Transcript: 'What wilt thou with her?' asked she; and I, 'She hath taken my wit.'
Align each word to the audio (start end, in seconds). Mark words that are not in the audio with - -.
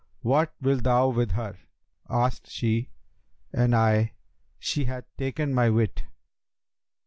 'What 0.21 0.51
wilt 0.59 0.81
thou 0.83 1.09
with 1.09 1.33
her?' 1.33 1.59
asked 2.09 2.49
she; 2.49 2.89
and 3.53 3.75
I, 3.75 4.13
'She 4.57 4.85
hath 4.85 5.05
taken 5.15 5.53
my 5.53 5.69
wit.' 5.69 6.05